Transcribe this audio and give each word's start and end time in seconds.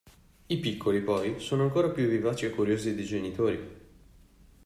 I 0.47 0.57
piccoli 0.57 0.99
poi 1.01 1.39
sono 1.39 1.61
ancora 1.61 1.91
più 1.91 2.07
vivaci 2.07 2.45
e 2.45 2.49
curiosi 2.49 2.95
dei 2.95 3.05
genitori. 3.05 3.79